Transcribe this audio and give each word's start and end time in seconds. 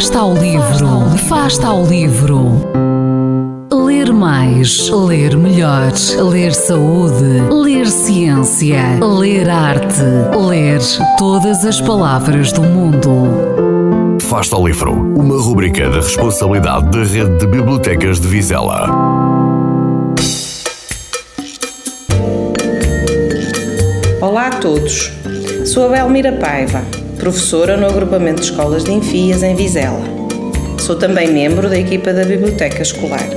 Fasta 0.00 0.20
ao 0.20 0.32
livro, 0.32 1.18
Fasta 1.28 1.66
ao 1.66 1.84
livro. 1.84 2.66
Ler 3.70 4.10
mais, 4.14 4.88
ler 4.88 5.36
melhor, 5.36 5.92
ler 6.32 6.54
saúde, 6.54 7.42
ler 7.52 7.86
ciência, 7.86 8.98
ler 8.98 9.50
arte, 9.50 10.00
ler 10.48 10.80
todas 11.18 11.66
as 11.66 11.82
palavras 11.82 12.50
do 12.50 12.62
mundo. 12.62 14.18
Fasta 14.22 14.56
ao 14.56 14.66
livro, 14.66 14.90
uma 14.90 15.38
rubrica 15.38 15.90
da 15.90 15.96
responsabilidade 15.96 16.90
da 16.90 17.04
Rede 17.04 17.36
de 17.36 17.46
Bibliotecas 17.46 18.18
de 18.18 18.26
Vizela. 18.26 18.88
Olá 24.22 24.46
a 24.46 24.50
todos. 24.50 25.12
Sou 25.66 25.84
a 25.84 25.88
Belmira 25.90 26.32
Paiva, 26.32 26.82
professora 27.20 27.76
no 27.76 27.86
agrupamento 27.86 28.40
de 28.40 28.46
escolas 28.46 28.82
de 28.82 28.92
Enfias 28.92 29.42
em 29.42 29.54
Vizela. 29.54 30.00
Sou 30.78 30.96
também 30.96 31.30
membro 31.30 31.68
da 31.68 31.78
equipa 31.78 32.14
da 32.14 32.24
Biblioteca 32.24 32.80
Escolar. 32.80 33.28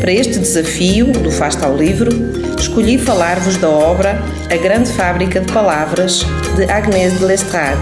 Para 0.00 0.12
este 0.12 0.40
desafio 0.40 1.06
do 1.12 1.30
Fasta 1.30 1.66
ao 1.66 1.76
Livro, 1.76 2.10
escolhi 2.58 2.98
falar-vos 2.98 3.56
da 3.58 3.70
obra 3.70 4.20
A 4.50 4.56
Grande 4.56 4.90
Fábrica 4.90 5.40
de 5.40 5.52
Palavras, 5.52 6.26
de 6.56 6.64
Agnès 6.64 7.16
de 7.16 7.24
Lestrade. 7.24 7.80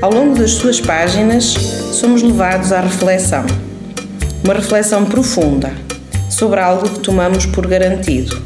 Ao 0.00 0.10
longo 0.10 0.34
das 0.34 0.52
suas 0.52 0.80
páginas, 0.80 1.52
somos 1.92 2.22
levados 2.22 2.72
à 2.72 2.80
reflexão. 2.80 3.44
Uma 4.42 4.54
reflexão 4.54 5.04
profunda 5.04 5.72
sobre 6.30 6.58
algo 6.58 6.88
que 6.88 7.00
tomamos 7.00 7.44
por 7.44 7.66
garantido: 7.66 8.42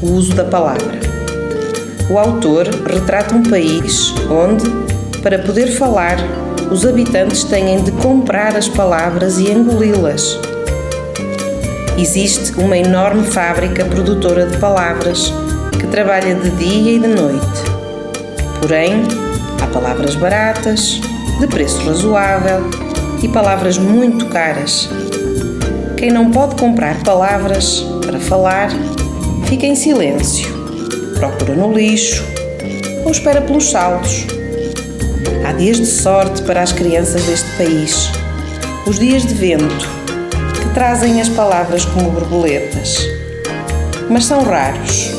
o 0.00 0.12
uso 0.12 0.34
da 0.34 0.44
palavra. 0.44 1.15
O 2.08 2.18
autor 2.18 2.68
retrata 2.88 3.34
um 3.34 3.42
país 3.42 4.14
onde, 4.30 4.64
para 5.22 5.40
poder 5.40 5.72
falar, 5.72 6.16
os 6.70 6.86
habitantes 6.86 7.42
têm 7.42 7.82
de 7.82 7.90
comprar 7.90 8.56
as 8.56 8.68
palavras 8.68 9.38
e 9.38 9.50
engoli-las. 9.50 10.38
Existe 11.98 12.52
uma 12.60 12.78
enorme 12.78 13.24
fábrica 13.24 13.84
produtora 13.84 14.46
de 14.46 14.56
palavras 14.58 15.32
que 15.80 15.86
trabalha 15.88 16.36
de 16.36 16.50
dia 16.50 16.92
e 16.92 16.98
de 17.00 17.08
noite. 17.08 17.62
Porém, 18.60 19.02
há 19.60 19.66
palavras 19.66 20.14
baratas, 20.14 21.00
de 21.40 21.46
preço 21.48 21.84
razoável 21.84 22.70
e 23.20 23.26
palavras 23.26 23.78
muito 23.78 24.26
caras. 24.26 24.88
Quem 25.96 26.12
não 26.12 26.30
pode 26.30 26.54
comprar 26.54 27.02
palavras 27.02 27.84
para 28.04 28.20
falar, 28.20 28.70
fica 29.48 29.66
em 29.66 29.74
silêncio 29.74 30.65
procura 31.16 31.54
no 31.54 31.72
lixo 31.72 32.22
ou 33.04 33.10
espera 33.10 33.40
pelos 33.40 33.70
saldos. 33.70 34.26
Há 35.46 35.52
dias 35.52 35.78
de 35.78 35.86
sorte 35.86 36.42
para 36.42 36.62
as 36.62 36.72
crianças 36.72 37.22
deste 37.24 37.48
país, 37.56 38.10
os 38.86 38.98
dias 38.98 39.24
de 39.24 39.34
vento, 39.34 39.88
que 40.60 40.74
trazem 40.74 41.20
as 41.20 41.28
palavras 41.28 41.84
como 41.84 42.10
borboletas. 42.10 42.98
Mas 44.10 44.24
são 44.26 44.42
raros. 44.44 45.10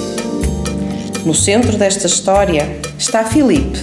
No 1.26 1.34
centro 1.34 1.78
desta 1.78 2.08
história 2.08 2.80
está 2.98 3.24
Filipe, 3.24 3.80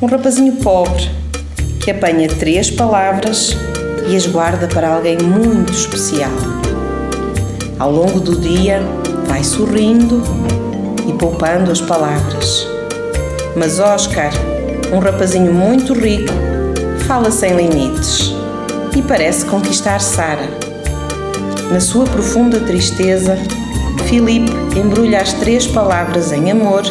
um 0.00 0.06
rapazinho 0.06 0.56
pobre 0.56 1.10
que 1.80 1.90
apanha 1.90 2.28
três 2.28 2.70
palavras 2.70 3.56
e 4.08 4.16
as 4.16 4.26
guarda 4.26 4.66
para 4.68 4.94
alguém 4.94 5.18
muito 5.18 5.72
especial. 5.72 6.30
Ao 7.78 7.90
longo 7.90 8.20
do 8.20 8.38
dia, 8.38 8.80
vai 9.26 9.42
sorrindo 9.42 10.22
e 11.06 11.12
poupando 11.12 11.70
as 11.70 11.80
palavras. 11.80 12.66
Mas 13.56 13.78
Oscar, 13.78 14.32
um 14.92 14.98
rapazinho 14.98 15.52
muito 15.52 15.92
rico, 15.92 16.32
fala 17.06 17.30
sem 17.30 17.54
limites 17.54 18.32
e 18.96 19.02
parece 19.02 19.44
conquistar 19.46 20.00
Sara. 20.00 20.48
Na 21.70 21.80
sua 21.80 22.04
profunda 22.04 22.60
tristeza, 22.60 23.36
Filipe 24.08 24.52
embrulha 24.78 25.20
as 25.20 25.32
três 25.32 25.66
palavras 25.66 26.32
em 26.32 26.50
amor 26.50 26.82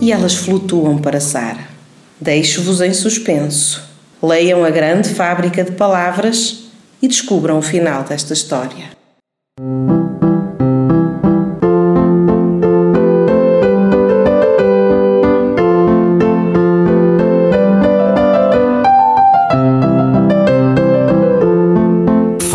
e 0.00 0.12
elas 0.12 0.34
flutuam 0.34 0.98
para 0.98 1.20
Sara. 1.20 1.72
Deixo-vos 2.20 2.80
em 2.80 2.92
suspenso. 2.92 3.82
Leiam 4.22 4.64
a 4.64 4.70
grande 4.70 5.10
fábrica 5.10 5.64
de 5.64 5.72
palavras 5.72 6.64
e 7.00 7.08
descubram 7.08 7.58
o 7.58 7.62
final 7.62 8.04
desta 8.04 8.32
história. 8.32 9.01